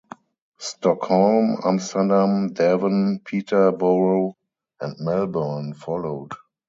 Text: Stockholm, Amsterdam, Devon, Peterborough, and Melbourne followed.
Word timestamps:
Stockholm, 0.57 1.57
Amsterdam, 1.63 2.51
Devon, 2.53 3.19
Peterborough, 3.23 4.35
and 4.79 4.95
Melbourne 4.99 5.75
followed. 5.75 6.31